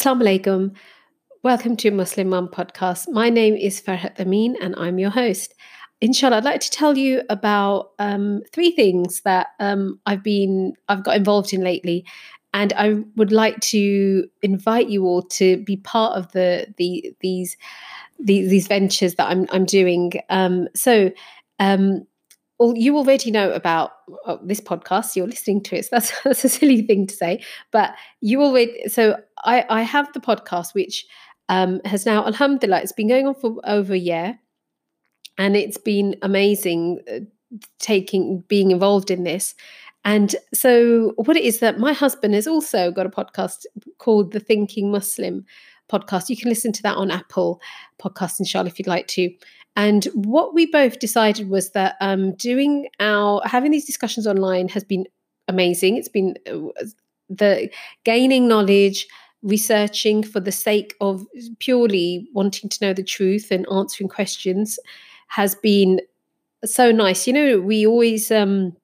[0.00, 0.74] Assalamu alaikum.
[1.42, 3.06] Welcome to Muslim Mum podcast.
[3.10, 5.52] My name is Farhat Amin and I'm your host.
[6.00, 11.04] Inshallah, I'd like to tell you about um, three things that um, I've been I've
[11.04, 12.06] got involved in lately,
[12.54, 17.58] and I would like to invite you all to be part of the the these
[18.18, 20.12] these, these ventures that I'm I'm doing.
[20.30, 21.10] Um, so.
[21.58, 22.06] Um,
[22.60, 23.92] well, you already know about
[24.26, 25.16] uh, this podcast.
[25.16, 25.86] You're listening to it.
[25.86, 27.42] So that's that's a silly thing to say,
[27.72, 28.86] but you already.
[28.88, 31.06] So I I have the podcast which
[31.48, 34.38] um, has now, Alhamdulillah, it's been going on for over a year,
[35.38, 37.20] and it's been amazing uh,
[37.78, 39.54] taking being involved in this.
[40.04, 43.64] And so, what it is that my husband has also got a podcast
[43.98, 45.44] called the Thinking Muslim
[45.90, 46.28] podcast.
[46.28, 47.60] You can listen to that on Apple
[48.00, 49.32] Podcasts, inshallah, if you'd like to.
[49.76, 54.84] And what we both decided was that um, doing our having these discussions online has
[54.84, 55.06] been
[55.48, 55.96] amazing.
[55.96, 56.84] It's been uh,
[57.28, 57.70] the
[58.04, 59.06] gaining knowledge,
[59.42, 61.26] researching for the sake of
[61.60, 64.78] purely wanting to know the truth and answering questions
[65.28, 66.00] has been
[66.64, 67.26] so nice.
[67.26, 68.76] You know, we always um,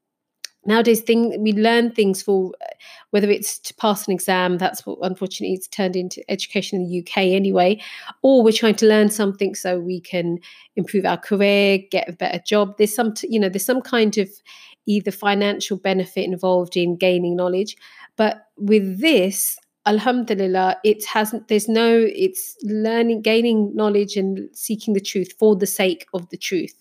[0.67, 2.53] nowadays thing we learn things for
[3.11, 7.01] whether it's to pass an exam that's what unfortunately it's turned into education in the
[7.01, 7.81] uk anyway
[8.23, 10.39] or we're trying to learn something so we can
[10.77, 12.77] improve our career get a better job.
[12.79, 14.29] There's some you know there's some kind of
[14.87, 17.77] either financial benefit involved in gaining knowledge
[18.17, 25.01] but with this alhamdulillah it hasn't there's no it's learning gaining knowledge and seeking the
[25.01, 26.75] truth for the sake of the truth.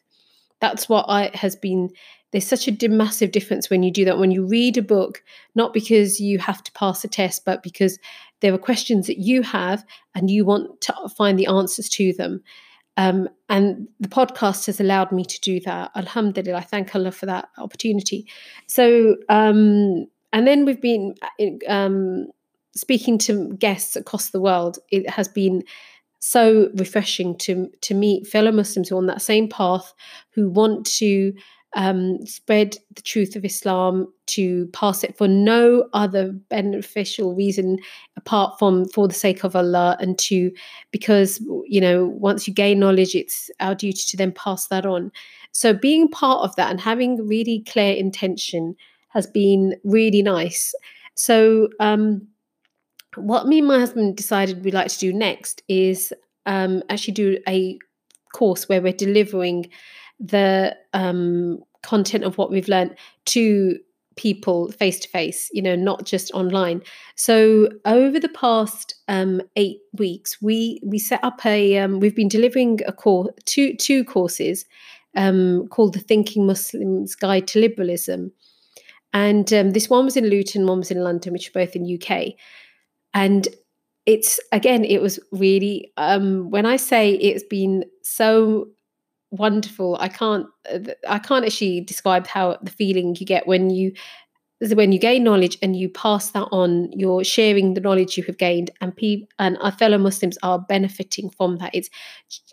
[0.59, 1.89] That's what I has been
[2.35, 5.23] there's such a massive difference when you do that when you read a book
[5.55, 7.97] not because you have to pass a test but because
[8.41, 12.43] there are questions that you have and you want to find the answers to them.
[12.97, 15.91] Um, and the podcast has allowed me to do that.
[15.95, 18.27] Alhamdulillah i thank allah for that opportunity.
[18.67, 21.15] So um, and then we've been
[21.67, 22.27] um,
[22.75, 24.79] speaking to guests across the world.
[24.91, 25.63] It has been
[26.19, 29.93] so refreshing to to meet fellow muslims who are on that same path
[30.31, 31.33] who want to
[31.75, 37.77] um, spread the truth of Islam, to pass it for no other beneficial reason
[38.17, 40.51] apart from for the sake of Allah, and to
[40.91, 45.11] because you know once you gain knowledge, it's our duty to then pass that on.
[45.51, 48.75] So being part of that and having really clear intention
[49.09, 50.73] has been really nice.
[51.15, 52.27] So um,
[53.15, 56.13] what me and my husband decided we'd like to do next is
[56.45, 57.77] um, actually do a
[58.33, 59.69] course where we're delivering
[60.19, 62.95] the um, content of what we've learned
[63.25, 63.77] to
[64.15, 66.81] people face to face you know not just online.
[67.15, 72.29] So over the past um, eight weeks we we set up a um, we've been
[72.29, 74.65] delivering a course two two courses
[75.15, 78.31] um, called the thinking muslims guide to liberalism.
[79.13, 81.97] And um, this one was in luton one was in london which are both in
[81.97, 82.33] uk
[83.13, 83.47] and
[84.05, 88.67] it's again it was really um, when i say it's been so
[89.35, 89.97] wonderful.
[89.99, 93.93] I can't uh, i can't actually describe how the feeling you get when you
[94.73, 96.91] when you gain knowledge and you pass that on.
[96.93, 101.29] You're sharing the knowledge you have gained and people and our fellow muslims are benefiting
[101.29, 101.73] from that.
[101.73, 101.89] It's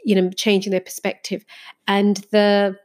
[0.05, 1.45] you know changing their perspective.
[1.87, 2.77] And the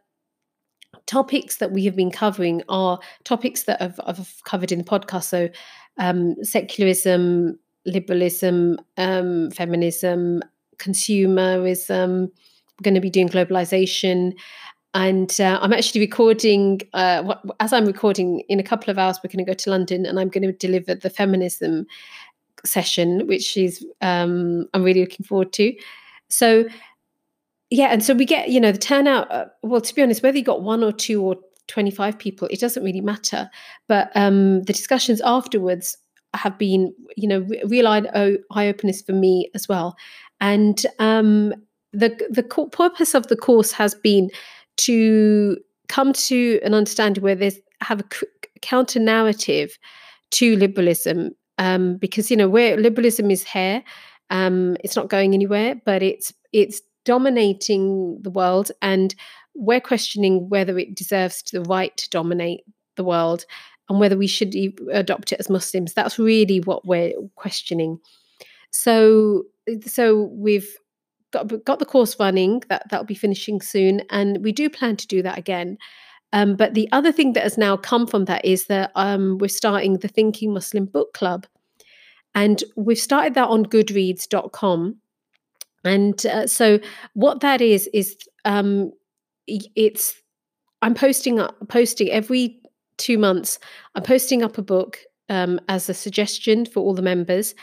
[1.05, 5.23] topics that we have been covering are topics that I've, I've covered in the podcast.
[5.23, 5.49] So
[5.97, 10.41] um, secularism liberalism um, feminism
[10.77, 12.29] consumerism
[12.83, 14.33] going to be doing globalization.
[14.93, 19.31] And uh, I'm actually recording, uh, as I'm recording, in a couple of hours, we're
[19.31, 21.85] going to go to London and I'm going to deliver the feminism
[22.65, 25.73] session, which is, um, I'm really looking forward to.
[26.29, 26.65] So,
[27.69, 29.31] yeah, and so we get, you know, the turnout.
[29.31, 31.35] Uh, well, to be honest, whether you got one or two or
[31.67, 33.49] 25 people, it doesn't really matter.
[33.87, 35.97] But um, the discussions afterwards
[36.33, 39.95] have been, you know, real eye, openers for me as well.
[40.39, 41.53] And um,
[41.97, 44.29] the the purpose of the course has been
[44.77, 45.57] to
[45.87, 48.05] come to an understanding where there's have a
[48.61, 49.77] counter narrative
[50.31, 53.83] to liberalism um, because you know where liberalism is here
[54.29, 59.15] um, it's not going anywhere but it's it's dominating the world and
[59.55, 62.61] we're questioning whether it deserves the right to dominate
[62.95, 63.45] the world
[63.89, 64.53] and whether we should
[64.91, 65.93] adopt it as muslims.
[65.93, 67.99] That's really what we're questioning.
[68.71, 69.43] So
[69.85, 70.77] so we've
[71.31, 72.63] got got the course running.
[72.69, 75.77] That that'll be finishing soon, and we do plan to do that again.
[76.33, 79.47] Um, but the other thing that has now come from that is that um, we're
[79.47, 81.47] starting the Thinking Muslim Book Club,
[82.35, 84.97] and we've started that on Goodreads.com.
[85.83, 86.79] And uh, so,
[87.13, 88.91] what that is is um,
[89.47, 90.21] it's
[90.81, 92.59] I'm posting up posting every
[92.97, 93.59] two months.
[93.95, 94.99] I'm posting up a book
[95.29, 97.55] um, as a suggestion for all the members,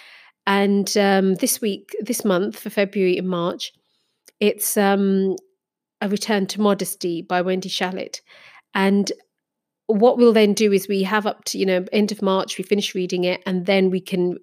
[0.46, 3.72] and um, this week, this month for February and March,
[4.40, 5.36] it's um,
[6.00, 8.20] a return to modesty by Wendy Shalit,
[8.74, 9.10] and
[9.86, 12.64] what we'll then do is we have up to you know end of March, we
[12.64, 14.38] finish reading it, and then we can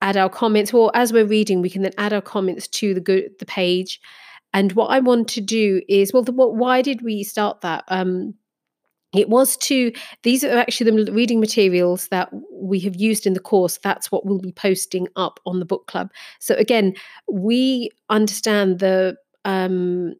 [0.00, 0.72] add our comments.
[0.72, 4.00] Or as we're reading, we can then add our comments to the good the page.
[4.52, 7.82] And what I want to do is, well, the, what, why did we start that?
[7.88, 8.34] Um,
[9.14, 13.40] it was to these are actually the reading materials that we have used in the
[13.40, 13.78] course.
[13.82, 16.10] That's what we'll be posting up on the book club.
[16.40, 16.94] So again
[17.28, 20.14] we understand the um,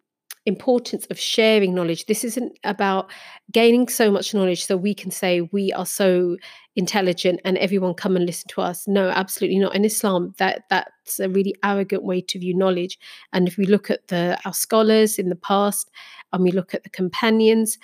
[0.46, 2.06] importance of sharing knowledge.
[2.06, 3.10] This isn't about
[3.50, 6.36] gaining so much knowledge so we can say we are so
[6.76, 8.86] intelligent and everyone come and listen to us.
[8.86, 9.74] No absolutely not.
[9.74, 12.98] In islam that that's a really arrogant way to view knowledge.
[13.32, 15.90] And if we look at the our scholars in the past
[16.32, 17.78] and we look at the companions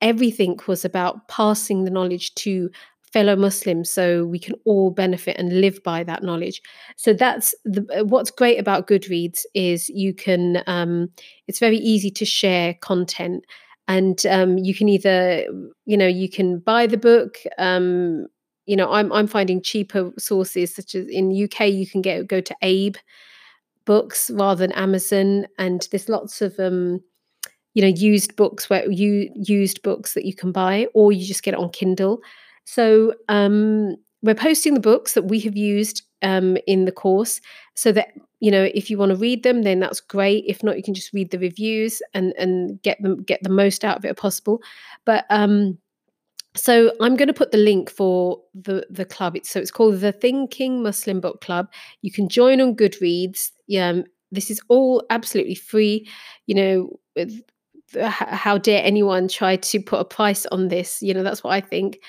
[0.00, 2.70] everything was about passing the knowledge to
[3.12, 6.60] fellow muslims so we can all benefit and live by that knowledge.
[6.96, 11.08] So that's the, uh, what's great about goodreads is you can um,
[11.46, 13.44] it's very easy to share content
[13.88, 15.46] and um, you can either
[15.84, 18.26] you know you can buy the book um,
[18.66, 22.40] you know I'm, I'm finding cheaper sources such as in uk you can get go
[22.40, 22.96] to abe
[23.84, 27.00] books rather than amazon and there's lots of um,
[27.76, 31.42] you know used books where you used books that you can buy or you just
[31.42, 32.22] get it on kindle.
[32.64, 37.38] So um, we're posting the books that we have used um, in the course
[37.74, 38.08] so that
[38.40, 40.44] you know if you want to read them then that's great.
[40.48, 43.84] If not you can just read the reviews and and get them get the most
[43.84, 44.62] out of it possible.
[45.04, 45.76] But um
[46.54, 49.36] so i'm going to put the link for the the club.
[49.36, 51.68] It's so it's called the thinking muslim book club.
[52.00, 53.50] You can join on goodreads.
[53.78, 56.08] Um this is all absolutely free.
[56.46, 57.00] You know
[58.00, 61.60] how dare anyone try to put a price on this you know that's what i
[61.60, 62.00] think.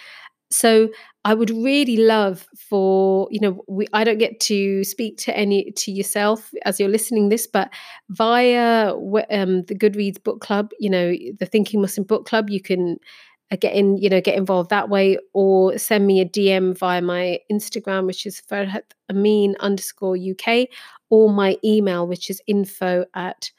[0.49, 0.89] So
[1.27, 5.71] i would really love for you know we i don't get to speak to any
[5.71, 7.69] to yourself as you're listening this but
[8.09, 8.93] via
[9.29, 12.95] um, the goodreads book club you know the thinking muslim book club you can
[13.51, 17.01] uh, get in you know get involved that way or send me a dm via
[17.01, 20.67] my instagram which is farhat amin underscore uk
[21.09, 23.51] or my email which is info at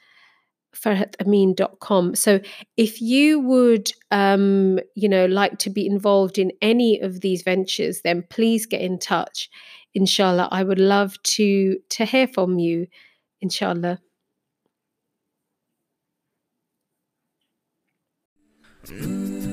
[0.75, 2.15] farhatamin.com.
[2.15, 2.39] So
[2.77, 8.01] if you would, um, you know, like to be involved in any of these ventures,
[8.01, 9.49] then please get in touch.
[9.93, 12.87] Inshallah, I would love to to hear from you.
[13.41, 13.99] Inshallah.
[18.85, 19.48] Mm.